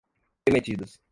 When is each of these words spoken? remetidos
remetidos 0.47 0.99